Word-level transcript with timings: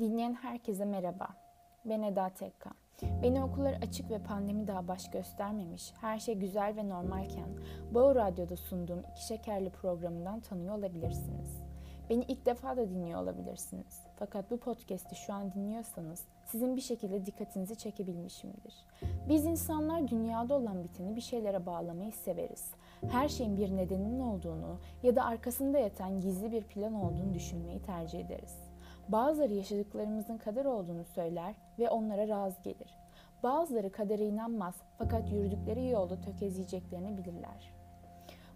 Dinleyen 0.00 0.34
herkese 0.34 0.84
merhaba. 0.84 1.28
Ben 1.84 2.02
Eda 2.02 2.28
Tekkan. 2.28 2.74
Beni 3.22 3.44
okullar 3.44 3.72
açık 3.72 4.10
ve 4.10 4.18
pandemi 4.18 4.66
daha 4.66 4.88
baş 4.88 5.10
göstermemiş, 5.10 5.92
her 6.00 6.18
şey 6.18 6.34
güzel 6.34 6.76
ve 6.76 6.88
normalken 6.88 7.48
Bağır 7.94 8.16
Radyo'da 8.16 8.56
sunduğum 8.56 9.02
iki 9.10 9.26
şekerli 9.26 9.70
programından 9.70 10.40
tanıyor 10.40 10.78
olabilirsiniz. 10.78 11.62
Beni 12.10 12.24
ilk 12.28 12.46
defa 12.46 12.76
da 12.76 12.90
dinliyor 12.90 13.22
olabilirsiniz. 13.22 14.02
Fakat 14.18 14.50
bu 14.50 14.56
podcast'i 14.56 15.16
şu 15.16 15.32
an 15.32 15.52
dinliyorsanız 15.52 16.24
sizin 16.44 16.76
bir 16.76 16.80
şekilde 16.80 17.26
dikkatinizi 17.26 17.76
çekebilmişimdir. 17.76 18.74
Biz 19.28 19.46
insanlar 19.46 20.08
dünyada 20.08 20.54
olan 20.54 20.84
biteni 20.84 21.16
bir 21.16 21.20
şeylere 21.20 21.66
bağlamayı 21.66 22.12
severiz. 22.12 22.70
Her 23.10 23.28
şeyin 23.28 23.56
bir 23.56 23.76
nedeninin 23.76 24.20
olduğunu 24.20 24.78
ya 25.02 25.16
da 25.16 25.24
arkasında 25.24 25.78
yatan 25.78 26.20
gizli 26.20 26.52
bir 26.52 26.62
plan 26.62 26.94
olduğunu 26.94 27.34
düşünmeyi 27.34 27.82
tercih 27.82 28.20
ederiz. 28.20 28.69
Bazıları 29.12 29.54
yaşadıklarımızın 29.54 30.38
kader 30.38 30.64
olduğunu 30.64 31.04
söyler 31.04 31.54
ve 31.78 31.90
onlara 31.90 32.28
razı 32.28 32.62
gelir. 32.62 32.98
Bazıları 33.42 33.92
kadere 33.92 34.26
inanmaz 34.26 34.74
fakat 34.98 35.32
yürüdükleri 35.32 35.88
yolda 35.88 36.20
tökezleyeceklerini 36.20 37.18
bilirler. 37.18 37.72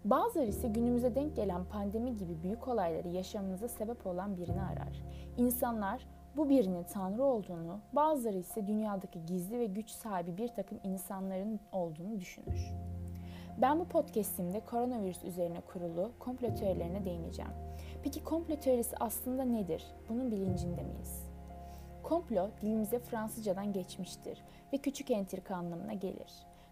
Bazıları 0.05 0.47
ise 0.47 0.67
günümüze 0.67 1.15
denk 1.15 1.35
gelen 1.35 1.65
pandemi 1.65 2.17
gibi 2.17 2.43
büyük 2.43 2.67
olayları 2.67 3.07
yaşamımıza 3.07 3.67
sebep 3.67 4.07
olan 4.07 4.37
birini 4.37 4.61
arar. 4.61 5.03
İnsanlar 5.37 6.07
bu 6.37 6.49
birinin 6.49 6.83
Tanrı 6.83 7.23
olduğunu, 7.23 7.79
bazıları 7.93 8.37
ise 8.37 8.67
dünyadaki 8.67 9.25
gizli 9.25 9.59
ve 9.59 9.65
güç 9.65 9.89
sahibi 9.89 10.37
bir 10.37 10.47
takım 10.47 10.79
insanların 10.83 11.59
olduğunu 11.71 12.19
düşünür. 12.19 12.73
Ben 13.61 13.79
bu 13.79 13.85
podcastimde 13.85 14.59
koronavirüs 14.59 15.23
üzerine 15.23 15.61
kurulu 15.61 16.11
komplo 16.19 16.55
teorilerine 16.55 17.05
değineceğim. 17.05 17.51
Peki 18.03 18.23
komplo 18.23 18.55
teorisi 18.55 18.95
aslında 18.99 19.43
nedir? 19.43 19.83
Bunun 20.09 20.31
bilincinde 20.31 20.83
miyiz? 20.83 21.23
Komplo 22.03 22.49
dilimize 22.61 22.99
Fransızcadan 22.99 23.73
geçmiştir 23.73 24.43
ve 24.73 24.77
küçük 24.77 25.11
entrika 25.11 25.55
anlamına 25.55 25.93
gelir. 25.93 26.31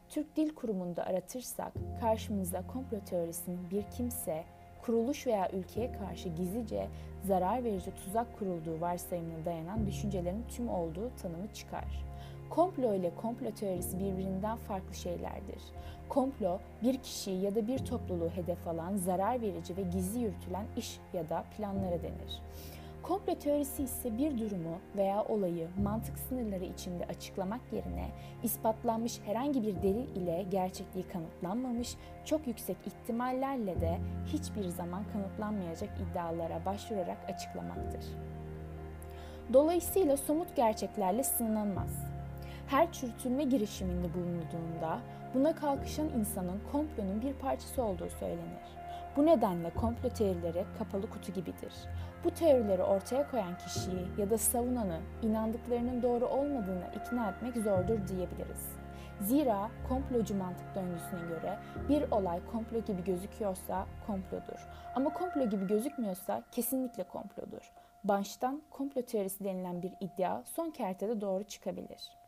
Türk 0.09 0.35
Dil 0.35 0.55
Kurumu'nda 0.55 1.03
aratırsak 1.03 1.73
karşımıza 2.01 2.67
komplo 2.67 2.99
teorisinin 2.99 3.69
bir 3.71 3.83
kimse, 3.97 4.43
kuruluş 4.81 5.27
veya 5.27 5.51
ülkeye 5.51 5.91
karşı 5.91 6.29
gizlice 6.29 6.87
zarar 7.27 7.63
verici 7.63 7.91
tuzak 7.95 8.39
kurulduğu 8.39 8.81
varsayımına 8.81 9.45
dayanan 9.45 9.87
düşüncelerin 9.87 10.45
tüm 10.49 10.69
olduğu 10.69 11.15
tanımı 11.21 11.53
çıkar. 11.53 12.12
Komplo 12.53 12.93
ile 12.93 13.15
komplo 13.15 13.51
teorisi 13.51 13.99
birbirinden 13.99 14.57
farklı 14.57 14.95
şeylerdir. 14.95 15.61
Komplo, 16.09 16.59
bir 16.83 16.97
kişiyi 16.97 17.41
ya 17.41 17.55
da 17.55 17.67
bir 17.67 17.77
topluluğu 17.77 18.29
hedef 18.29 18.67
alan 18.67 18.97
zarar 18.97 19.41
verici 19.41 19.77
ve 19.77 19.81
gizli 19.81 20.19
yürütülen 20.19 20.65
iş 20.77 20.99
ya 21.13 21.29
da 21.29 21.43
planlara 21.57 22.01
denir. 22.03 22.41
Komplo 23.03 23.35
teorisi 23.35 23.83
ise 23.83 24.17
bir 24.17 24.37
durumu 24.37 24.77
veya 24.97 25.23
olayı 25.23 25.67
mantık 25.83 26.17
sınırları 26.19 26.65
içinde 26.65 27.05
açıklamak 27.05 27.61
yerine 27.71 28.09
ispatlanmış 28.43 29.19
herhangi 29.25 29.63
bir 29.63 29.81
delil 29.81 30.15
ile 30.15 30.45
gerçekliği 30.51 31.07
kanıtlanmamış, 31.07 31.95
çok 32.25 32.47
yüksek 32.47 32.77
ihtimallerle 32.85 33.81
de 33.81 33.97
hiçbir 34.25 34.67
zaman 34.67 35.03
kanıtlanmayacak 35.13 35.89
iddialara 35.99 36.65
başvurarak 36.65 37.17
açıklamaktır. 37.29 38.05
Dolayısıyla 39.53 40.17
somut 40.17 40.55
gerçeklerle 40.55 41.23
sınanmaz 41.23 42.12
her 42.67 42.91
çürütülme 42.91 43.43
girişiminde 43.43 44.13
bulunduğunda 44.13 44.99
buna 45.33 45.55
kalkışan 45.55 46.09
insanın 46.09 46.61
komplonun 46.71 47.21
bir 47.21 47.33
parçası 47.33 47.83
olduğu 47.83 48.09
söylenir. 48.09 48.83
Bu 49.17 49.25
nedenle 49.25 49.69
komplo 49.69 50.09
teorileri 50.09 50.65
kapalı 50.77 51.09
kutu 51.09 51.33
gibidir. 51.33 51.73
Bu 52.23 52.31
teorileri 52.31 52.83
ortaya 52.83 53.31
koyan 53.31 53.57
kişiyi 53.57 54.07
ya 54.17 54.29
da 54.29 54.37
savunanı 54.37 54.99
inandıklarının 55.21 56.01
doğru 56.03 56.25
olmadığına 56.25 56.87
ikna 56.87 57.29
etmek 57.29 57.57
zordur 57.57 58.07
diyebiliriz. 58.07 58.83
Zira 59.21 59.69
komplocu 59.89 60.35
mantık 60.35 60.75
döngüsüne 60.75 61.27
göre 61.29 61.57
bir 61.89 62.11
olay 62.11 62.39
komplo 62.51 62.79
gibi 62.79 63.03
gözüküyorsa 63.03 63.85
komplodur. 64.07 64.67
Ama 64.95 65.13
komplo 65.13 65.49
gibi 65.49 65.67
gözükmüyorsa 65.67 66.43
kesinlikle 66.51 67.03
komplodur. 67.03 67.71
Baştan 68.03 68.61
komplo 68.71 69.01
teorisi 69.01 69.43
denilen 69.43 69.81
bir 69.81 69.93
iddia 69.99 70.43
son 70.43 70.69
kertede 70.69 71.21
doğru 71.21 71.43
çıkabilir. 71.43 72.22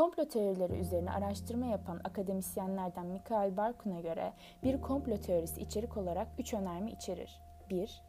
Komplo 0.00 0.24
teorileri 0.24 0.78
üzerine 0.78 1.10
araştırma 1.10 1.66
yapan 1.66 2.00
akademisyenlerden 2.04 3.06
Michael 3.06 3.56
Barkun'a 3.56 4.00
göre 4.00 4.32
bir 4.62 4.80
komplo 4.80 5.16
teorisi 5.16 5.60
içerik 5.60 5.96
olarak 5.96 6.28
üç 6.38 6.54
önerme 6.54 6.90
içerir. 6.90 7.40
1. 7.70 8.02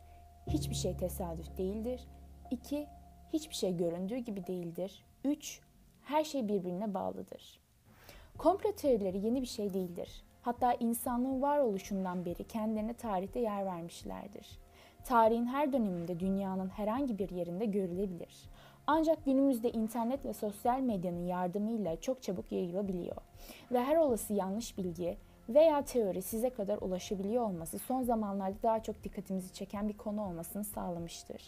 Hiçbir 0.47 0.75
şey 0.75 0.97
tesadüf 0.97 1.57
değildir. 1.57 2.07
2. 2.51 2.87
Hiçbir 3.33 3.55
şey 3.55 3.77
göründüğü 3.77 4.17
gibi 4.17 4.47
değildir. 4.47 5.05
3. 5.23 5.61
Her 6.03 6.23
şey 6.23 6.47
birbirine 6.47 6.93
bağlıdır. 6.93 7.59
Komplo 8.37 8.71
teorileri 8.71 9.25
yeni 9.25 9.41
bir 9.41 9.47
şey 9.47 9.73
değildir. 9.73 10.23
Hatta 10.41 10.73
insanlığın 10.73 11.41
varoluşundan 11.41 12.25
beri 12.25 12.43
kendilerine 12.43 12.93
tarihte 12.93 13.39
yer 13.39 13.65
vermişlerdir. 13.65 14.59
Tarihin 15.03 15.45
her 15.45 15.73
döneminde 15.73 16.19
dünyanın 16.19 16.69
herhangi 16.69 17.19
bir 17.19 17.29
yerinde 17.29 17.65
görülebilir. 17.65 18.49
Ancak 18.93 19.25
günümüzde 19.25 19.71
internet 19.71 20.25
ve 20.25 20.33
sosyal 20.33 20.79
medyanın 20.79 21.25
yardımıyla 21.25 22.01
çok 22.01 22.23
çabuk 22.23 22.51
yayılabiliyor. 22.51 23.15
Ve 23.71 23.83
her 23.83 23.97
olası 23.97 24.33
yanlış 24.33 24.77
bilgi 24.77 25.17
veya 25.49 25.81
teori 25.81 26.21
size 26.21 26.49
kadar 26.49 26.77
ulaşabiliyor 26.77 27.43
olması 27.43 27.79
son 27.79 28.03
zamanlarda 28.03 28.63
daha 28.63 28.83
çok 28.83 29.03
dikkatimizi 29.03 29.53
çeken 29.53 29.89
bir 29.89 29.97
konu 29.97 30.27
olmasını 30.27 30.63
sağlamıştır. 30.63 31.41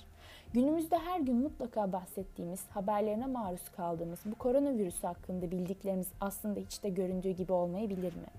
Günümüzde 0.53 0.97
her 0.97 1.19
gün 1.19 1.35
mutlaka 1.35 1.91
bahsettiğimiz, 1.91 2.65
haberlerine 2.69 3.25
maruz 3.25 3.69
kaldığımız 3.69 4.19
bu 4.25 4.35
koronavirüs 4.35 5.03
hakkında 5.03 5.51
bildiklerimiz 5.51 6.07
aslında 6.21 6.59
hiç 6.59 6.83
de 6.83 6.89
göründüğü 6.89 7.31
gibi 7.31 7.53
olmayabilir 7.53 8.15
mi? 8.15 8.29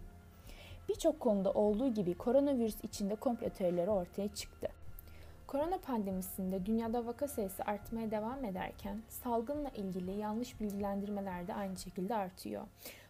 Birçok 0.89 1.21
konuda 1.21 1.53
olduğu 1.53 1.89
gibi 1.89 2.15
koronavirüs 2.15 2.85
içinde 2.85 3.15
komplo 3.15 3.49
teorileri 3.49 3.91
ortaya 3.91 4.29
çıktı. 4.29 4.69
Korona 5.55 5.79
pandemisinde 5.79 6.67
dünyada 6.67 7.07
vaka 7.07 7.29
sayısı 7.29 7.65
artmaya 7.65 8.11
devam 8.11 8.45
ederken 8.45 9.03
salgınla 9.09 9.69
ilgili 9.69 10.11
yanlış 10.11 10.61
bilgilendirmeler 10.61 11.47
de 11.47 11.55
aynı 11.55 11.77
şekilde 11.77 12.15
artıyor. 12.15 12.63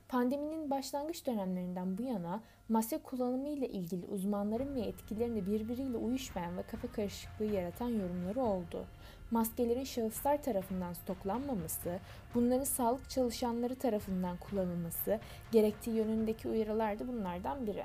Pandeminin 0.09 0.71
başlangıç 0.71 1.27
dönemlerinden 1.27 1.99
bu 1.99 2.03
yana 2.03 2.41
maske 2.69 2.99
kullanımı 2.99 3.49
ile 3.49 3.69
ilgili 3.69 4.07
uzmanların 4.07 4.75
ve 4.75 4.81
etkilerini 4.81 5.47
birbiriyle 5.47 5.97
uyuşmayan 5.97 6.59
ve 6.59 6.63
kafa 6.63 6.89
karışıklığı 6.89 7.45
yaratan 7.45 7.89
yorumları 7.89 8.41
oldu. 8.41 8.87
Maskelerin 9.31 9.85
şahıslar 9.85 10.43
tarafından 10.43 10.93
stoklanmaması, 10.93 11.99
bunların 12.35 12.65
sağlık 12.65 13.11
çalışanları 13.11 13.75
tarafından 13.75 14.37
kullanılması 14.37 15.21
gerektiği 15.53 15.97
yönündeki 15.97 16.49
uyarılar 16.49 16.99
da 16.99 17.09
bunlardan 17.09 17.67
biri. 17.67 17.85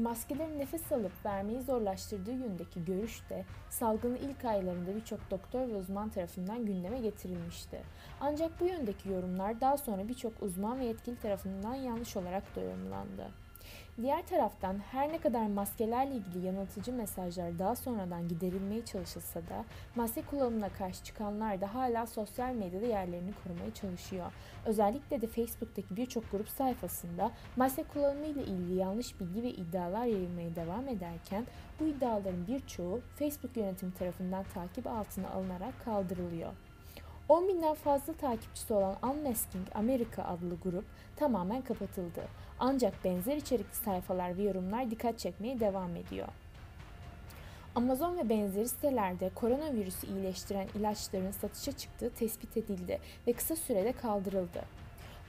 Maskelerin 0.00 0.58
nefes 0.58 0.92
alıp 0.92 1.12
vermeyi 1.24 1.62
zorlaştırdığı 1.62 2.30
yönündeki 2.30 2.84
görüş 2.84 3.30
de 3.30 3.44
salgının 3.70 4.16
ilk 4.16 4.44
aylarında 4.44 4.96
birçok 4.96 5.30
doktor 5.30 5.68
ve 5.68 5.76
uzman 5.76 6.08
tarafından 6.08 6.66
gündeme 6.66 7.00
getirilmişti. 7.00 7.82
Ancak 8.20 8.60
bu 8.60 8.64
yöndeki 8.64 9.08
yorumlar 9.08 9.60
daha 9.60 9.76
sonra 9.76 10.08
birçok 10.08 10.42
uzman 10.42 10.80
ve 10.80 10.84
yetkili 10.84 11.16
tarafından 11.16 11.74
yanlış 11.74 12.16
olarak 12.16 12.56
da 12.56 12.60
yorumlandı. 12.60 13.30
Diğer 14.02 14.26
taraftan 14.26 14.78
her 14.78 15.12
ne 15.12 15.18
kadar 15.18 15.46
maskelerle 15.46 16.14
ilgili 16.14 16.46
yanıltıcı 16.46 16.92
mesajlar 16.92 17.58
daha 17.58 17.76
sonradan 17.76 18.28
giderilmeye 18.28 18.84
çalışılsa 18.84 19.40
da 19.40 19.64
maske 19.96 20.22
kullanımına 20.22 20.68
karşı 20.68 21.04
çıkanlar 21.04 21.60
da 21.60 21.74
hala 21.74 22.06
sosyal 22.06 22.54
medyada 22.54 22.86
yerlerini 22.86 23.30
korumaya 23.44 23.74
çalışıyor. 23.74 24.32
Özellikle 24.66 25.20
de 25.20 25.26
Facebook'taki 25.26 25.96
birçok 25.96 26.30
grup 26.30 26.48
sayfasında 26.48 27.30
maske 27.56 27.82
kullanımı 27.82 28.26
ile 28.26 28.42
ilgili 28.42 28.74
yanlış 28.74 29.20
bilgi 29.20 29.42
ve 29.42 29.50
iddialar 29.50 30.04
yayılmaya 30.04 30.56
devam 30.56 30.88
ederken 30.88 31.46
bu 31.80 31.84
iddiaların 31.84 32.46
birçoğu 32.46 33.00
Facebook 33.18 33.56
yönetimi 33.56 33.94
tarafından 33.94 34.44
takip 34.54 34.86
altına 34.86 35.30
alınarak 35.30 35.84
kaldırılıyor. 35.84 36.52
10 37.30 37.48
binden 37.48 37.74
fazla 37.74 38.12
takipçisi 38.12 38.72
olan 38.74 38.96
Unmasking 39.02 39.66
Amerika 39.74 40.24
adlı 40.24 40.56
grup 40.62 40.84
tamamen 41.16 41.62
kapatıldı. 41.62 42.22
Ancak 42.60 43.04
benzer 43.04 43.36
içerikli 43.36 43.76
sayfalar 43.76 44.38
ve 44.38 44.42
yorumlar 44.42 44.90
dikkat 44.90 45.18
çekmeye 45.18 45.60
devam 45.60 45.96
ediyor. 45.96 46.28
Amazon 47.74 48.18
ve 48.18 48.28
benzeri 48.28 48.68
sitelerde 48.68 49.30
koronavirüsü 49.34 50.06
iyileştiren 50.06 50.68
ilaçların 50.78 51.30
satışa 51.30 51.72
çıktığı 51.72 52.10
tespit 52.10 52.56
edildi 52.56 52.98
ve 53.26 53.32
kısa 53.32 53.56
sürede 53.56 53.92
kaldırıldı. 53.92 54.62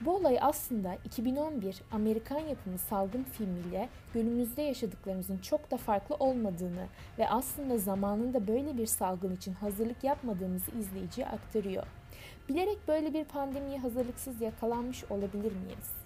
Bu 0.02 0.16
olay 0.16 0.38
aslında 0.42 0.98
2011 1.06 1.82
Amerikan 1.92 2.40
yapımı 2.40 2.78
salgın 2.78 3.24
filmiyle 3.24 3.90
günümüzde 4.14 4.62
yaşadıklarımızın 4.62 5.38
çok 5.38 5.72
da 5.72 5.78
farklı 5.78 6.16
olmadığını 6.16 6.88
ve 7.20 7.30
aslında 7.30 7.78
zamanında 7.78 8.48
böyle 8.48 8.78
bir 8.78 8.86
salgın 8.86 9.36
için 9.36 9.54
hazırlık 9.54 10.04
yapmadığımızı 10.04 10.72
izleyiciye 10.72 11.28
aktarıyor. 11.28 11.84
Bilerek 12.50 12.88
böyle 12.88 13.14
bir 13.14 13.26
pandemiye 13.26 13.80
hazırlıksız 13.80 14.42
yakalanmış 14.42 15.04
olabilir 15.04 15.52
miyiz? 15.52 16.01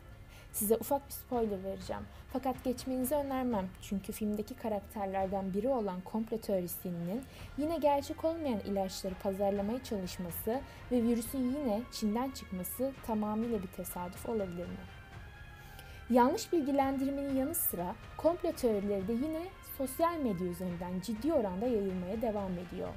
Size 0.55 0.75
ufak 0.75 1.07
bir 1.07 1.13
spoiler 1.13 1.63
vereceğim. 1.63 2.01
Fakat 2.33 2.63
geçmenizi 2.63 3.15
önermem 3.15 3.67
çünkü 3.81 4.11
filmdeki 4.11 4.55
karakterlerden 4.55 5.53
biri 5.53 5.67
olan 5.69 6.01
komplo 6.01 6.37
teorisyeninin 6.37 7.23
yine 7.57 7.77
gerçek 7.77 8.25
olmayan 8.25 8.59
ilaçları 8.59 9.13
pazarlamaya 9.23 9.83
çalışması 9.83 10.61
ve 10.91 11.03
virüsün 11.03 11.39
yine 11.39 11.81
Çin'den 11.91 12.31
çıkması 12.31 12.91
tamamıyla 13.07 13.63
bir 13.63 13.67
tesadüf 13.67 14.29
olabilir 14.29 14.65
mi? 14.65 14.85
Yanlış 16.09 16.53
bilgilendirmenin 16.53 17.35
yanı 17.35 17.55
sıra 17.55 17.95
komplo 18.17 18.51
teorileri 18.51 19.07
de 19.07 19.13
yine 19.13 19.41
sosyal 19.77 20.17
medya 20.17 20.47
üzerinden 20.47 20.99
ciddi 21.01 21.33
oranda 21.33 21.65
yayılmaya 21.65 22.21
devam 22.21 22.51
ediyor. 22.51 22.89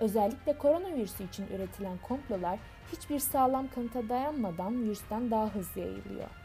Özellikle 0.00 0.58
koronavirüsü 0.58 1.24
için 1.24 1.46
üretilen 1.46 1.98
komplolar 1.98 2.58
hiçbir 2.92 3.18
sağlam 3.18 3.68
kanıta 3.74 4.08
dayanmadan 4.08 4.82
virüsten 4.82 5.30
daha 5.30 5.54
hızlı 5.54 5.80
yayılıyor. 5.80 6.41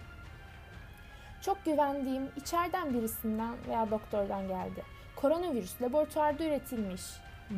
Çok 1.42 1.66
güvendiğim 1.66 2.30
içeriden 2.36 2.94
birisinden 2.94 3.56
veya 3.68 3.92
doktordan 3.92 4.48
geldi. 4.48 4.84
Koronavirüs 5.16 5.82
laboratuvarda 5.82 6.44
üretilmiş 6.44 7.02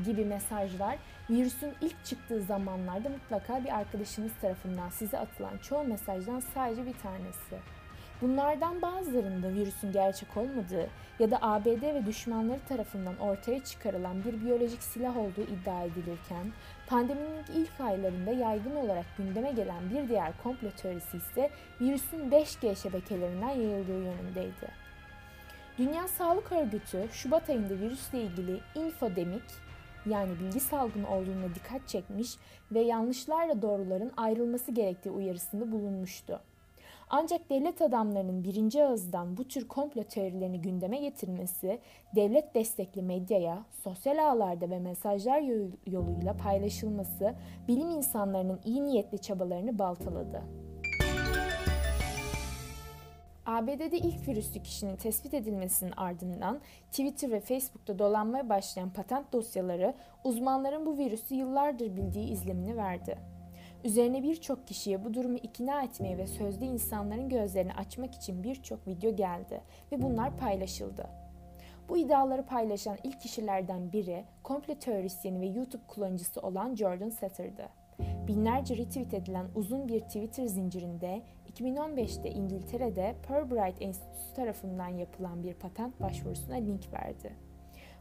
gibi 0.06 0.26
mesajlar 0.26 0.98
virüsün 1.30 1.74
ilk 1.82 2.06
çıktığı 2.06 2.42
zamanlarda 2.42 3.10
mutlaka 3.10 3.64
bir 3.64 3.78
arkadaşınız 3.78 4.32
tarafından 4.42 4.90
size 4.90 5.20
atılan 5.20 5.58
çoğu 5.58 5.84
mesajdan 5.84 6.40
sadece 6.40 6.86
bir 6.86 6.94
tanesi. 6.94 7.79
Bunlardan 8.22 8.82
bazılarında 8.82 9.54
virüsün 9.54 9.92
gerçek 9.92 10.38
olmadığı 10.38 10.90
ya 11.20 11.32
da 11.32 11.38
ABD 11.42 11.82
ve 11.82 12.06
düşmanları 12.06 12.60
tarafından 12.70 13.18
ortaya 13.18 13.64
çıkarılan 13.64 14.24
bir 14.24 14.46
biyolojik 14.46 14.84
silah 14.84 15.18
olduğu 15.18 15.42
iddia 15.42 15.84
edilirken, 15.84 16.52
pandeminin 16.88 17.44
ilk 17.56 17.82
aylarında 17.82 18.32
yaygın 18.32 18.76
olarak 18.76 19.06
gündeme 19.18 19.52
gelen 19.52 19.90
bir 19.90 20.10
diğer 20.10 20.32
komplo 20.44 20.72
teorisi 20.72 21.18
ise 21.18 21.50
virüsün 21.82 22.32
5G 22.32 22.76
şebekelerinden 22.76 23.50
yayıldığı 23.50 24.04
yönündeydi. 24.04 24.72
Dünya 25.78 26.08
Sağlık 26.08 26.52
Örgütü 26.52 27.08
Şubat 27.12 27.50
ayında 27.50 27.80
virüsle 27.80 28.22
ilgili 28.22 28.60
infodemik 28.76 29.44
yani 30.06 30.40
bilgi 30.40 30.60
salgını 30.60 31.10
olduğuna 31.10 31.56
dikkat 31.56 31.88
çekmiş 31.88 32.36
ve 32.72 32.80
yanlışlarla 32.80 33.62
doğruların 33.62 34.12
ayrılması 34.18 34.72
gerektiği 34.72 35.10
uyarısında 35.10 35.72
bulunmuştu. 35.72 36.40
Ancak 37.10 37.50
devlet 37.50 37.82
adamlarının 37.82 38.44
birinci 38.44 38.84
ağızdan 38.84 39.38
bu 39.38 39.48
tür 39.48 39.68
komplo 39.68 40.04
teorilerini 40.04 40.62
gündeme 40.62 40.98
getirmesi, 40.98 41.80
devlet 42.16 42.56
destekli 42.56 43.02
medyaya, 43.02 43.66
sosyal 43.84 44.30
ağlarda 44.32 44.70
ve 44.70 44.80
mesajlar 44.80 45.42
yoluyla 45.88 46.38
paylaşılması 46.38 47.36
bilim 47.68 47.90
insanlarının 47.90 48.60
iyi 48.66 48.84
niyetli 48.84 49.20
çabalarını 49.20 49.80
baltaladı. 49.80 50.44
ABD'de 53.46 53.98
ilk 53.98 54.28
virüslü 54.28 54.64
kişinin 54.64 54.96
tespit 54.96 55.34
edilmesinin 55.34 55.94
ardından 55.98 56.60
Twitter 56.92 57.32
ve 57.32 57.40
Facebook'ta 57.40 58.00
dolanmaya 58.00 58.50
başlayan 58.50 58.90
patent 58.90 59.34
dosyaları 59.34 59.94
uzmanların 60.24 60.86
bu 60.86 60.98
virüsü 60.98 61.36
yıllardır 61.36 61.96
bildiği 61.96 62.30
izlemini 62.30 62.78
verdi. 62.78 63.39
Üzerine 63.84 64.24
birçok 64.24 64.68
kişiye 64.68 65.06
bu 65.06 65.14
durumu 65.14 65.38
ikna 65.38 65.84
etmeye 65.84 66.18
ve 66.18 66.28
sözde 66.28 66.66
insanların 66.66 67.30
gözlerini 67.30 67.74
açmak 67.74 68.16
için 68.16 68.44
birçok 68.44 68.88
video 68.88 69.16
geldi 69.16 69.62
ve 69.92 70.02
bunlar 70.02 70.38
paylaşıldı. 70.38 71.10
Bu 71.90 71.98
iddiaları 71.98 72.46
paylaşan 72.46 72.98
ilk 73.04 73.22
kişilerden 73.22 73.92
biri 73.92 74.26
komplo 74.44 74.76
teorisyeni 74.76 75.42
ve 75.42 75.46
YouTube 75.46 75.82
kullanıcısı 75.88 76.42
olan 76.42 76.76
Jordan 76.76 77.10
Satter'dı. 77.10 77.70
Binlerce 78.28 78.78
retweet 78.78 79.14
edilen 79.14 79.46
uzun 79.56 79.88
bir 79.88 80.00
Twitter 80.00 80.46
zincirinde 80.46 81.22
2015'te 81.54 82.30
İngiltere'de 82.30 83.16
Purbright 83.28 83.82
Enstitüsü 83.82 84.34
tarafından 84.36 84.90
yapılan 84.90 85.44
bir 85.44 85.54
patent 85.54 86.02
başvurusuna 86.02 86.56
link 86.56 86.94
verdi. 86.94 87.49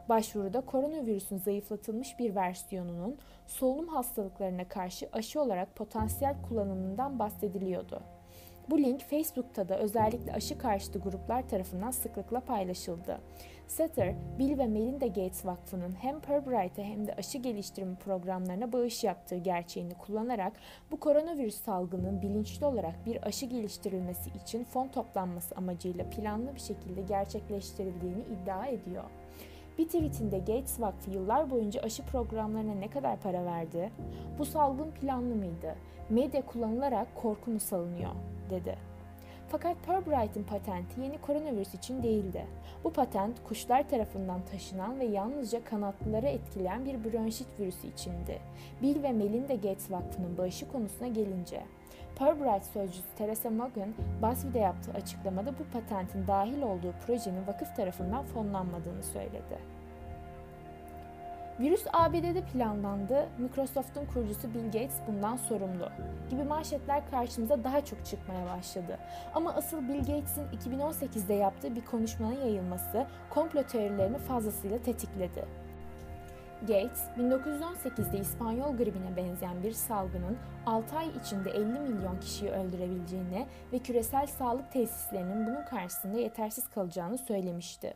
Başvuruda 0.08 0.60
koronavirüsün 0.60 1.38
zayıflatılmış 1.38 2.18
bir 2.18 2.34
versiyonunun 2.34 3.18
solunum 3.46 3.88
hastalıklarına 3.88 4.68
karşı 4.68 5.08
aşı 5.12 5.40
olarak 5.40 5.76
potansiyel 5.76 6.42
kullanımından 6.48 7.18
bahsediliyordu. 7.18 8.02
Bu 8.70 8.78
link 8.78 9.00
Facebook'ta 9.00 9.68
da 9.68 9.78
özellikle 9.78 10.32
aşı 10.32 10.58
karşıtı 10.58 10.98
gruplar 10.98 11.48
tarafından 11.48 11.90
sıklıkla 11.90 12.40
paylaşıldı. 12.40 13.20
Setter, 13.66 14.14
Bill 14.38 14.58
ve 14.58 14.66
Melinda 14.66 15.06
Gates 15.06 15.46
Vakfı'nın 15.46 15.92
hem 16.00 16.20
Purbright'e 16.20 16.84
hem 16.84 17.06
de 17.06 17.14
aşı 17.14 17.38
geliştirme 17.38 17.94
programlarına 17.94 18.72
bağış 18.72 19.04
yaptığı 19.04 19.36
gerçeğini 19.36 19.94
kullanarak 19.94 20.52
bu 20.90 21.00
koronavirüs 21.00 21.60
salgının 21.60 22.22
bilinçli 22.22 22.66
olarak 22.66 23.06
bir 23.06 23.26
aşı 23.26 23.46
geliştirilmesi 23.46 24.30
için 24.44 24.64
fon 24.64 24.88
toplanması 24.88 25.54
amacıyla 25.54 26.10
planlı 26.10 26.54
bir 26.54 26.60
şekilde 26.60 27.02
gerçekleştirildiğini 27.02 28.22
iddia 28.22 28.66
ediyor. 28.66 29.04
Bir 29.78 29.84
tweetinde 29.84 30.38
Gates 30.38 30.80
Vakfı 30.80 31.10
yıllar 31.10 31.50
boyunca 31.50 31.80
aşı 31.80 32.02
programlarına 32.02 32.74
ne 32.74 32.90
kadar 32.90 33.20
para 33.20 33.44
verdi? 33.44 33.90
Bu 34.38 34.44
salgın 34.44 34.90
planlı 34.90 35.34
mıydı? 35.34 35.74
Medya 36.10 36.46
kullanılarak 36.46 37.08
korku 37.14 37.50
mu 37.50 37.60
salınıyor? 37.60 38.10
dedi. 38.50 38.78
Fakat 39.48 39.76
Purbright'in 39.86 40.44
patenti 40.44 41.00
yeni 41.00 41.18
koronavirüs 41.18 41.74
için 41.74 42.02
değildi. 42.02 42.46
Bu 42.84 42.92
patent 42.92 43.44
kuşlar 43.48 43.88
tarafından 43.88 44.40
taşınan 44.52 45.00
ve 45.00 45.04
yalnızca 45.04 45.64
kanatlıları 45.64 46.26
etkileyen 46.26 46.84
bir 46.84 47.04
bronşit 47.04 47.60
virüsü 47.60 47.86
içindi. 47.86 48.38
Bill 48.82 49.02
ve 49.02 49.12
Melinda 49.12 49.54
Gates 49.54 49.90
Vakfı'nın 49.90 50.38
bağışı 50.38 50.72
konusuna 50.72 51.08
gelince, 51.08 51.62
Purbright 52.18 52.64
sözcüsü 52.64 53.14
Teresa 53.18 53.50
Morgan, 53.50 53.94
BuzzFeed'e 54.22 54.58
yaptığı 54.58 54.92
açıklamada 54.92 55.52
bu 55.58 55.64
patentin 55.72 56.26
dahil 56.26 56.62
olduğu 56.62 56.94
projenin 57.06 57.46
vakıf 57.46 57.76
tarafından 57.76 58.24
fonlanmadığını 58.24 59.02
söyledi. 59.02 59.58
Virüs 61.60 61.86
ABD'de 61.92 62.42
planlandı, 62.52 63.28
Microsoft'un 63.38 64.06
kurucusu 64.06 64.54
Bill 64.54 64.64
Gates 64.64 64.96
bundan 65.06 65.36
sorumlu 65.36 65.88
gibi 66.30 66.44
manşetler 66.44 67.10
karşımıza 67.10 67.64
daha 67.64 67.84
çok 67.84 68.06
çıkmaya 68.06 68.46
başladı. 68.56 68.98
Ama 69.34 69.54
asıl 69.54 69.88
Bill 69.88 69.98
Gates'in 69.98 70.44
2018'de 70.44 71.34
yaptığı 71.34 71.76
bir 71.76 71.84
konuşmanın 71.84 72.40
yayılması 72.40 73.06
komplo 73.30 73.62
teorilerini 73.62 74.18
fazlasıyla 74.18 74.78
tetikledi. 74.78 75.67
Gates, 76.60 77.04
1918'de 77.18 78.18
İspanyol 78.18 78.76
gribine 78.76 79.16
benzeyen 79.16 79.62
bir 79.62 79.72
salgının 79.72 80.38
6 80.66 80.96
ay 80.96 81.08
içinde 81.20 81.50
50 81.50 81.64
milyon 81.64 82.20
kişiyi 82.20 82.50
öldürebileceğini 82.50 83.46
ve 83.72 83.78
küresel 83.78 84.26
sağlık 84.26 84.72
tesislerinin 84.72 85.46
bunun 85.46 85.64
karşısında 85.64 86.18
yetersiz 86.18 86.68
kalacağını 86.68 87.18
söylemişti. 87.18 87.94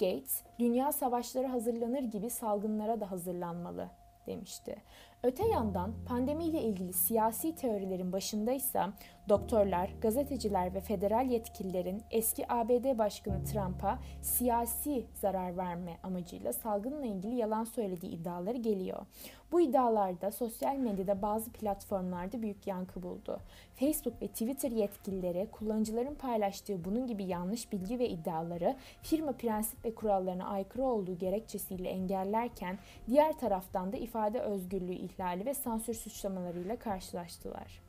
Gates, 0.00 0.42
dünya 0.58 0.92
savaşları 0.92 1.46
hazırlanır 1.46 2.02
gibi 2.02 2.30
salgınlara 2.30 3.00
da 3.00 3.10
hazırlanmalı 3.10 3.88
demişti. 4.26 4.76
Öte 5.22 5.48
yandan 5.48 5.92
pandemiyle 6.06 6.62
ilgili 6.62 6.92
siyasi 6.92 7.54
teorilerin 7.54 8.12
başındaysa 8.12 8.92
doktorlar, 9.28 9.90
gazeteciler 10.00 10.74
ve 10.74 10.80
federal 10.80 11.26
yetkililerin 11.26 12.02
eski 12.10 12.52
ABD 12.52 12.98
Başkanı 12.98 13.44
Trump'a 13.44 13.98
siyasi 14.22 15.04
zarar 15.14 15.56
verme 15.56 15.98
amacıyla 16.02 16.52
salgınla 16.52 17.06
ilgili 17.06 17.34
yalan 17.34 17.64
söylediği 17.64 18.12
iddiaları 18.12 18.56
geliyor. 18.56 19.06
Bu 19.52 19.60
iddialarda 19.60 20.30
sosyal 20.30 20.76
medyada 20.76 21.22
bazı 21.22 21.52
platformlarda 21.52 22.42
büyük 22.42 22.66
yankı 22.66 23.02
buldu. 23.02 23.40
Facebook 23.74 24.22
ve 24.22 24.28
Twitter 24.28 24.70
yetkilileri 24.70 25.48
kullanıcıların 25.52 26.14
paylaştığı 26.14 26.84
bunun 26.84 27.06
gibi 27.06 27.24
yanlış 27.24 27.72
bilgi 27.72 27.98
ve 27.98 28.08
iddiaları 28.08 28.76
firma 29.02 29.32
prensip 29.32 29.84
ve 29.84 29.94
kurallarına 29.94 30.46
aykırı 30.46 30.84
olduğu 30.84 31.18
gerekçesiyle 31.18 31.88
engellerken 31.88 32.78
diğer 33.06 33.38
taraftan 33.38 33.92
da 33.92 33.96
ifade 33.96 34.40
özgürlüğü 34.40 34.94
ihlali 34.94 35.46
ve 35.46 35.54
sansür 35.54 35.94
suçlamalarıyla 35.94 36.78
karşılaştılar. 36.78 37.80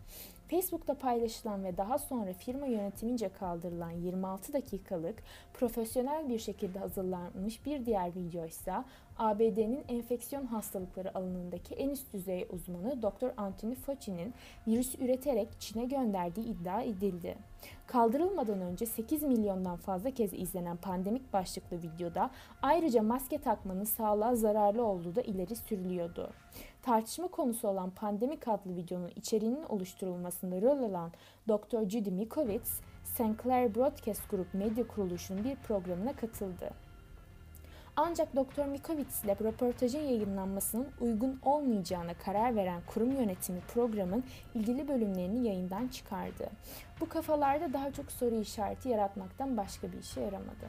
Facebook'ta 0.50 0.94
paylaşılan 0.94 1.64
ve 1.64 1.78
daha 1.78 1.98
sonra 1.98 2.34
firma 2.34 2.66
yönetimince 2.66 3.30
kaldırılan 3.30 3.92
26 3.92 4.54
dakikalık 4.54 5.24
profesyonel 5.54 6.30
bir 6.30 6.40
şekilde 6.40 6.80
hazırlanmış 6.80 7.66
bir 7.66 7.86
diğer 7.86 8.16
video 8.16 8.46
ise 8.46 8.74
ABD'nin 9.18 9.84
enfeksiyon 9.88 10.46
hastalıkları 10.46 11.18
alanındaki 11.18 11.76
en 11.76 11.90
üst 11.90 12.14
düzey 12.14 12.48
uzmanı 12.50 13.02
Dr. 13.02 13.32
Anthony 13.38 13.76
Fauci'nin 13.76 14.34
virüsü 14.68 15.04
üreterek 15.04 15.50
Çin'e 15.60 15.86
gönderdiği 15.86 16.46
iddia 16.46 16.82
edildi. 16.82 17.36
Kaldırılmadan 17.88 18.62
önce 18.62 18.86
8 18.86 19.24
milyondan 19.24 19.78
fazla 19.78 20.12
kez 20.12 20.34
izlenen 20.34 20.78
pandemik 20.78 21.34
başlıklı 21.34 21.78
videoda 21.82 22.30
ayrıca 22.62 23.04
maske 23.04 23.38
takmanın 23.38 23.84
sağlığa 23.84 24.36
zararlı 24.36 24.86
olduğu 24.86 25.16
da 25.16 25.22
ileri 25.22 25.56
sürülüyordu. 25.56 26.30
Tartışma 26.82 27.28
konusu 27.28 27.68
olan 27.68 27.90
Pandemik 27.90 28.48
adlı 28.48 28.76
videonun 28.76 29.12
içeriğinin 29.16 29.64
oluşturulmasında 29.64 30.62
rol 30.62 30.84
alan 30.84 31.12
Dr. 31.48 31.90
Judy 31.90 32.12
Mikovits, 32.12 32.80
St. 33.04 33.44
Clair 33.44 33.76
Broadcast 33.76 34.30
Group 34.30 34.54
medya 34.54 34.88
kuruluşunun 34.88 35.44
bir 35.44 35.56
programına 35.56 36.16
katıldı. 36.16 36.85
Ancak 37.98 38.36
Dr. 38.36 38.66
Mikovits 38.66 39.24
ile 39.24 39.36
röportajın 39.44 40.00
yayınlanmasının 40.00 40.88
uygun 41.02 41.40
olmayacağına 41.44 42.14
karar 42.14 42.56
veren 42.56 42.82
kurum 42.88 43.12
yönetimi 43.12 43.60
programın 43.60 44.24
ilgili 44.56 44.88
bölümlerini 44.88 45.48
yayından 45.48 45.88
çıkardı. 45.88 46.50
Bu 47.02 47.10
kafalarda 47.10 47.74
daha 47.74 47.92
çok 47.92 48.12
soru 48.12 48.36
işareti 48.36 48.90
yaratmaktan 48.90 49.58
başka 49.58 49.92
bir 49.92 49.98
işe 49.98 50.22
yaramadı. 50.22 50.66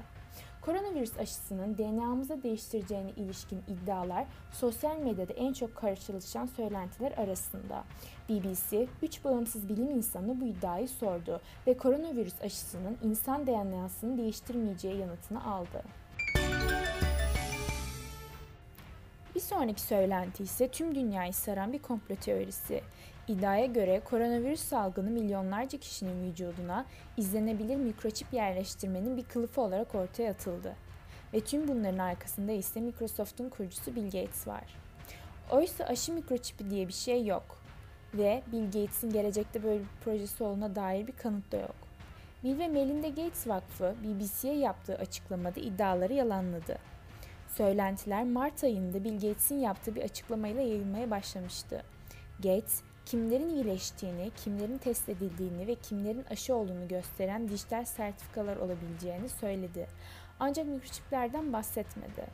Koronavirüs 0.61 1.18
aşısının 1.18 1.78
DNA'mızı 1.78 2.42
değiştireceğine 2.42 3.11
ilişkin 3.11 3.62
iddialar 3.68 4.25
sosyal 4.52 4.99
medyada 4.99 5.33
en 5.33 5.52
çok 5.52 5.76
karşılaşılan 5.76 6.47
söylentiler 6.47 7.12
arasında. 7.12 7.85
BBC, 8.28 8.87
3 9.02 9.25
bağımsız 9.25 9.68
bilim 9.68 9.90
insanı 9.90 10.40
bu 10.40 10.45
iddiayı 10.45 10.88
sordu 10.88 11.40
ve 11.66 11.76
koronavirüs 11.76 12.42
aşısının 12.42 12.99
insan 13.02 13.47
DNA'sını 13.47 14.18
değiştirmeyeceği 14.18 14.99
yanıtını 14.99 15.45
aldı. 15.45 15.83
Bir 19.36 19.40
sonraki 19.40 19.80
söylenti 19.80 20.42
ise 20.42 20.68
tüm 20.68 20.94
dünyayı 20.94 21.32
saran 21.32 21.72
bir 21.72 21.78
komplo 21.78 22.16
teorisi. 22.16 22.80
İddiaya 23.28 23.66
göre 23.66 24.00
koronavirüs 24.04 24.60
salgını 24.60 25.10
milyonlarca 25.10 25.78
kişinin 25.78 26.30
vücuduna 26.30 26.86
izlenebilir 27.16 27.76
mikroçip 27.76 28.32
yerleştirmenin 28.32 29.16
bir 29.16 29.24
kılıfı 29.24 29.60
olarak 29.60 29.94
ortaya 29.94 30.30
atıldı. 30.30 30.76
Ve 31.34 31.40
tüm 31.40 31.68
bunların 31.68 31.98
arkasında 31.98 32.52
ise 32.52 32.80
Microsoft'un 32.80 33.48
kurucusu 33.48 33.96
Bill 33.96 34.04
Gates 34.04 34.46
var. 34.46 34.64
Oysa 35.50 35.84
aşı 35.84 36.12
mikroçipi 36.12 36.70
diye 36.70 36.88
bir 36.88 36.92
şey 36.92 37.26
yok. 37.26 37.58
Ve 38.14 38.42
Bill 38.52 38.64
Gates'in 38.64 39.10
gelecekte 39.10 39.62
böyle 39.62 39.80
bir 39.80 40.04
projesi 40.04 40.44
olduğuna 40.44 40.74
dair 40.74 41.06
bir 41.06 41.16
kanıt 41.16 41.52
da 41.52 41.56
yok. 41.56 41.76
Bill 42.44 42.58
ve 42.58 42.68
Melinda 42.68 43.08
Gates 43.08 43.48
Vakfı 43.48 43.94
BBC'ye 44.04 44.56
yaptığı 44.56 44.94
açıklamada 44.94 45.60
iddiaları 45.60 46.12
yalanladı. 46.12 46.95
Söylentiler 47.56 48.25
Mart 48.25 48.64
ayında 48.64 49.04
Bill 49.04 49.14
Gates'in 49.14 49.58
yaptığı 49.58 49.94
bir 49.94 50.02
açıklamayla 50.02 50.62
yayılmaya 50.62 51.10
başlamıştı. 51.10 51.82
Gates, 52.36 52.80
kimlerin 53.06 53.48
iyileştiğini, 53.48 54.30
kimlerin 54.44 54.78
test 54.78 55.08
edildiğini 55.08 55.66
ve 55.66 55.75
kimlerin 55.75 56.25
aşı 56.30 56.54
olduğunu 56.54 56.88
gösteren 56.88 57.48
dijital 57.48 57.84
sertifikalar 57.84 58.56
olabileceğini 58.56 59.28
söyledi. 59.28 59.86
Ancak 60.40 60.66
mikroçiplerden 60.66 61.52
bahsetmedi. 61.52 62.26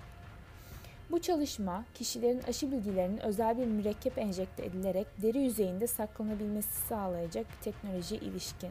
Bu 1.11 1.21
çalışma 1.21 1.85
kişilerin 1.95 2.43
aşı 2.49 2.73
bilgilerinin 2.73 3.19
özel 3.19 3.59
bir 3.59 3.67
mürekkep 3.67 4.19
enjekte 4.19 4.64
edilerek 4.64 5.07
deri 5.23 5.38
yüzeyinde 5.38 5.87
saklanabilmesi 5.87 6.87
sağlayacak 6.88 7.47
bir 7.47 7.64
teknolojiye 7.64 8.21
ilişkin. 8.21 8.71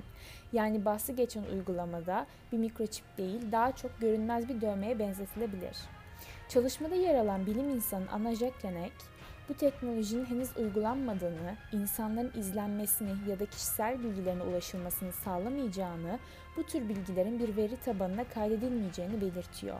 Yani 0.53 0.85
bahsi 0.85 1.15
geçen 1.15 1.43
uygulamada 1.43 2.25
bir 2.51 2.57
mikroçip 2.57 3.17
değil 3.17 3.51
daha 3.51 3.71
çok 3.71 4.01
görünmez 4.01 4.49
bir 4.49 4.61
dövmeye 4.61 4.99
benzetilebilir. 4.99 5.77
Çalışmada 6.53 6.95
yer 6.95 7.15
alan 7.15 7.45
bilim 7.45 7.69
insanı 7.69 8.11
Anna 8.11 8.35
Jacquenek, 8.35 8.91
bu 9.49 9.53
teknolojinin 9.53 10.25
henüz 10.25 10.57
uygulanmadığını, 10.57 11.55
insanların 11.71 12.31
izlenmesini 12.39 13.29
ya 13.29 13.39
da 13.39 13.45
kişisel 13.45 14.03
bilgilerine 14.03 14.43
ulaşılmasını 14.43 15.13
sağlamayacağını, 15.13 16.19
bu 16.57 16.63
tür 16.63 16.89
bilgilerin 16.89 17.39
bir 17.39 17.57
veri 17.57 17.77
tabanına 17.77 18.23
kaydedilmeyeceğini 18.23 19.21
belirtiyor. 19.21 19.77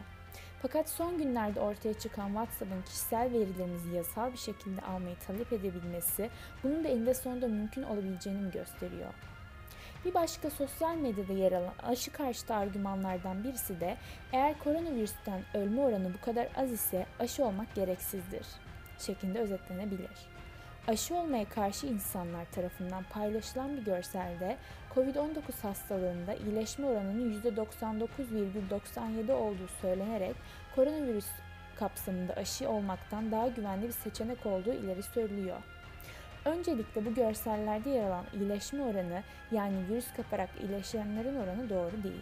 Fakat 0.62 0.90
son 0.90 1.18
günlerde 1.18 1.60
ortaya 1.60 1.94
çıkan 1.94 2.28
WhatsApp'ın 2.28 2.82
kişisel 2.82 3.34
verilerinizi 3.34 3.96
yasal 3.96 4.32
bir 4.32 4.38
şekilde 4.38 4.82
almayı 4.82 5.16
talep 5.28 5.54
edebilmesi, 5.54 6.30
bunun 6.64 6.84
da 6.84 6.88
eninde 6.88 7.14
sonunda 7.14 7.48
mümkün 7.48 7.84
olabileceğini 7.84 8.52
gösteriyor? 8.52 9.14
Bir 10.06 10.14
başka 10.14 10.50
sosyal 10.50 10.96
medyada 10.96 11.34
yer 11.34 11.52
alan 11.52 11.74
aşı 11.84 12.12
karşıtı 12.12 12.56
argümanlardan 12.56 13.44
birisi 13.44 13.80
de 13.80 13.98
eğer 14.34 14.60
koronavirüsten 14.60 15.42
ölme 15.54 15.82
oranı 15.82 16.14
bu 16.14 16.26
kadar 16.26 16.48
az 16.56 16.72
ise 16.72 17.06
aşı 17.20 17.46
olmak 17.46 17.76
gereksizdir 17.76 18.46
şeklinde 19.00 19.40
özetlenebilir. 19.40 20.10
Aşı 20.88 21.16
olmaya 21.16 21.50
karşı 21.50 21.88
insanlar 21.88 22.46
tarafından 22.52 23.04
paylaşılan 23.04 23.78
bir 23.78 23.82
görselde 23.82 24.58
COVID-19 24.96 25.62
hastalığında 25.62 26.34
iyileşme 26.34 26.86
oranının 26.86 27.42
%99,97 27.42 29.32
olduğu 29.32 29.68
söylenerek 29.82 30.36
koronavirüs 30.76 31.28
kapsamında 31.76 32.34
aşı 32.34 32.70
olmaktan 32.70 33.32
daha 33.32 33.48
güvenli 33.48 33.88
bir 33.88 33.92
seçenek 33.92 34.46
olduğu 34.46 34.74
ileri 34.74 35.04
sürülüyor. 35.04 35.58
Öncelikle 36.46 37.06
bu 37.06 37.14
görsellerde 37.14 37.90
yer 37.90 38.08
alan 38.08 38.26
iyileşme 38.34 38.84
oranı 38.84 39.24
yani 39.52 39.88
virüs 39.90 40.14
kaparak 40.14 40.50
iyileşenlerin 40.62 41.36
oranı 41.36 41.70
doğru 41.70 42.04
değil. 42.04 42.22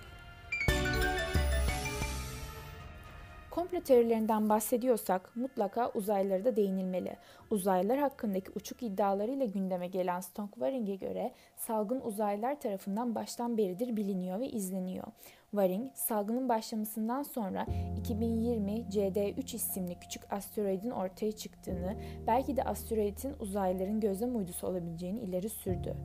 Komplo 3.51 3.81
teorilerinden 3.81 4.49
bahsediyorsak 4.49 5.35
mutlaka 5.35 5.89
uzaylılara 5.89 6.45
da 6.45 6.55
değinilmeli. 6.55 7.17
Uzaylılar 7.49 7.97
hakkındaki 7.97 8.51
uçuk 8.55 8.83
iddialarıyla 8.83 9.45
gündeme 9.45 9.87
gelen 9.87 10.19
Stonk 10.19 10.53
Waring'e 10.53 10.95
göre 10.95 11.31
salgın 11.55 12.01
uzaylılar 12.01 12.59
tarafından 12.59 13.15
baştan 13.15 13.57
beridir 13.57 13.95
biliniyor 13.95 14.39
ve 14.39 14.47
izleniyor. 14.47 15.07
Waring, 15.51 15.91
salgının 15.95 16.49
başlamasından 16.49 17.23
sonra 17.23 17.65
2020 17.97 18.71
CD3 18.71 19.55
isimli 19.55 19.99
küçük 19.99 20.33
asteroidin 20.33 20.89
ortaya 20.89 21.31
çıktığını, 21.31 21.95
belki 22.27 22.57
de 22.57 22.63
asteroidin 22.63 23.35
uzaylıların 23.39 23.99
gözlem 23.99 24.35
uydusu 24.35 24.67
olabileceğini 24.67 25.19
ileri 25.19 25.49
sürdü. 25.49 25.95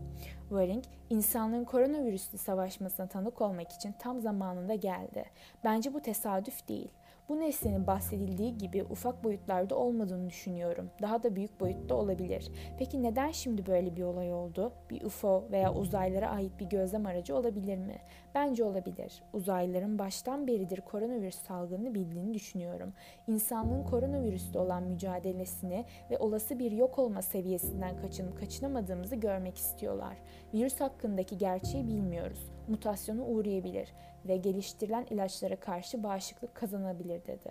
Waring, 0.49 0.85
insanlığın 1.11 1.65
koronavirüsle 1.65 2.39
savaşmasına 2.39 3.07
tanık 3.07 3.41
olmak 3.41 3.73
için 3.73 3.95
tam 3.99 4.21
zamanında 4.21 4.75
geldi. 4.75 5.25
Bence 5.65 5.95
bu 5.95 6.01
tesadüf 6.01 6.69
değil. 6.69 6.91
Bu 7.29 7.41
nesnenin 7.41 7.87
bahsedildiği 7.87 8.59
gibi 8.59 8.85
ufak 8.85 9.25
boyutlarda 9.25 9.77
olmadığını 9.77 10.31
düşünüyorum. 10.31 10.91
Daha 11.03 11.23
da 11.23 11.37
büyük 11.37 11.61
boyutta 11.61 11.95
olabilir. 11.95 12.51
Peki 12.79 13.03
neden 13.03 13.31
şimdi 13.31 13.67
böyle 13.67 13.97
bir 13.97 14.03
olay 14.03 14.33
oldu? 14.33 14.73
Bir 14.91 15.03
UFO 15.03 15.45
veya 15.51 15.75
uzaylara 15.75 16.31
ait 16.31 16.61
bir 16.61 16.67
gözlem 16.67 17.07
aracı 17.07 17.37
olabilir 17.37 17.79
mi? 17.79 17.97
Bence 18.35 18.65
olabilir. 18.65 19.23
Uzaylıların 19.33 19.99
baştan 19.99 20.47
beridir 20.47 20.81
koronavirüs 20.81 21.39
salgını 21.39 21.95
bildiğini 21.95 22.35
düşünüyorum. 22.35 22.93
İnsanlığın 23.27 23.85
koronavirüsle 23.85 24.59
olan 24.59 24.83
mücadelesini 24.83 25.85
ve 26.11 26.19
olası 26.19 26.59
bir 26.59 26.73
yok 26.73 26.99
olma 26.99 27.23
seviyesinden 27.23 27.97
kaçınıp 27.97 28.39
kaçınamadığımızı 28.39 29.17
görmek 29.17 29.57
istiyorlar. 29.59 30.17
Virüs 30.55 30.81
hakkındaki 30.81 31.39
gerçeği 31.39 31.89
bilmiyoruz. 31.89 32.54
Mutasyona 32.69 33.23
uğrayabilir 33.23 33.93
ve 34.25 34.37
geliştirilen 34.37 35.07
ilaçlara 35.11 35.57
karşı 35.57 36.03
bağışıklık 36.03 36.55
kazanabilir 36.55 37.27
dedi. 37.27 37.51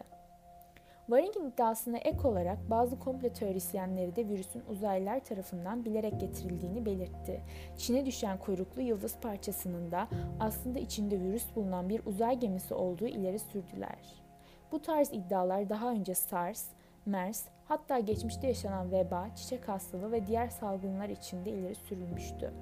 Waring'in 1.07 1.49
iddiasına 1.49 1.97
ek 1.97 2.27
olarak 2.27 2.69
bazı 2.69 2.99
komplo 2.99 3.29
teorisyenleri 3.29 4.15
de 4.15 4.27
virüsün 4.27 4.63
uzaylılar 4.69 5.19
tarafından 5.19 5.85
bilerek 5.85 6.19
getirildiğini 6.19 6.85
belirtti. 6.85 7.41
Çin'e 7.77 8.05
düşen 8.05 8.37
kuyruklu 8.37 8.81
yıldız 8.81 9.15
parçasının 9.21 9.91
da 9.91 10.07
aslında 10.39 10.79
içinde 10.79 11.19
virüs 11.19 11.55
bulunan 11.55 11.89
bir 11.89 12.05
uzay 12.05 12.39
gemisi 12.39 12.73
olduğu 12.73 13.07
ileri 13.07 13.39
sürdüler. 13.39 14.23
Bu 14.71 14.81
tarz 14.81 15.13
iddialar 15.13 15.69
daha 15.69 15.91
önce 15.91 16.15
SARS, 16.15 16.65
MERS, 17.05 17.45
hatta 17.65 17.99
geçmişte 17.99 18.47
yaşanan 18.47 18.91
veba, 18.91 19.29
çiçek 19.35 19.69
hastalığı 19.69 20.11
ve 20.11 20.27
diğer 20.27 20.47
salgınlar 20.47 21.09
için 21.09 21.45
de 21.45 21.49
ileri 21.49 21.75
sürülmüştü. 21.75 22.53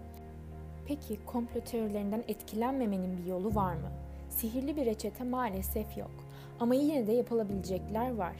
Peki 0.87 1.19
komplo 1.25 1.61
teorilerinden 1.61 2.23
etkilenmemenin 2.27 3.17
bir 3.17 3.25
yolu 3.25 3.55
var 3.55 3.73
mı? 3.73 3.91
Sihirli 4.29 4.75
bir 4.75 4.85
reçete 4.85 5.23
maalesef 5.23 5.97
yok. 5.97 6.11
Ama 6.59 6.75
yine 6.75 7.07
de 7.07 7.11
yapılabilecekler 7.11 8.15
var. 8.15 8.35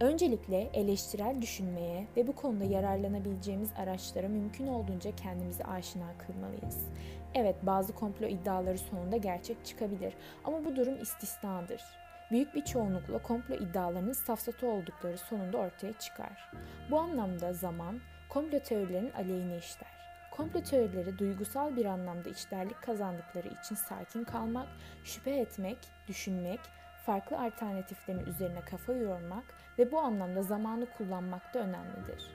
Öncelikle 0.00 0.70
eleştirel 0.72 1.42
düşünmeye 1.42 2.06
ve 2.16 2.26
bu 2.26 2.32
konuda 2.32 2.64
yararlanabileceğimiz 2.64 3.70
araçlara 3.78 4.28
mümkün 4.28 4.66
olduğunca 4.66 5.16
kendimizi 5.16 5.64
aşina 5.64 6.06
kılmalıyız. 6.26 6.86
Evet 7.34 7.56
bazı 7.62 7.92
komplo 7.92 8.26
iddiaları 8.26 8.78
sonunda 8.78 9.16
gerçek 9.16 9.64
çıkabilir 9.64 10.14
ama 10.44 10.64
bu 10.64 10.76
durum 10.76 11.02
istisnadır. 11.02 11.82
Büyük 12.30 12.54
bir 12.54 12.64
çoğunlukla 12.64 13.22
komplo 13.22 13.54
iddialarının 13.54 14.12
safsatı 14.12 14.66
oldukları 14.66 15.18
sonunda 15.18 15.58
ortaya 15.58 15.92
çıkar. 15.92 16.50
Bu 16.90 16.98
anlamda 16.98 17.52
zaman 17.52 18.00
komplo 18.28 18.58
teorilerinin 18.58 19.12
aleyhine 19.12 19.58
işler. 19.58 20.03
Komplo 20.36 20.62
teorileri 20.62 21.18
duygusal 21.18 21.76
bir 21.76 21.84
anlamda 21.84 22.28
içlerlik 22.28 22.82
kazandıkları 22.82 23.48
için 23.48 23.74
sakin 23.74 24.24
kalmak, 24.24 24.66
şüphe 25.04 25.30
etmek, 25.30 25.78
düşünmek, 26.08 26.60
farklı 27.06 27.40
alternatiflerin 27.40 28.26
üzerine 28.26 28.60
kafa 28.60 28.92
yormak 28.92 29.44
ve 29.78 29.92
bu 29.92 29.98
anlamda 29.98 30.42
zamanı 30.42 30.86
kullanmak 30.86 31.54
da 31.54 31.58
önemlidir. 31.58 32.30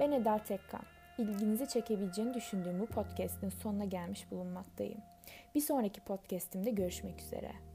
Ben 0.00 0.12
Eda 0.12 0.38
Tekkan. 0.38 0.82
İlginizi 1.18 1.68
çekebileceğini 1.68 2.34
düşündüğüm 2.34 2.80
bu 2.80 2.86
podcast'in 2.86 3.48
sonuna 3.48 3.84
gelmiş 3.84 4.30
bulunmaktayım. 4.30 5.00
Bir 5.54 5.60
sonraki 5.60 6.00
podcast'imde 6.00 6.70
görüşmek 6.70 7.20
üzere. 7.20 7.65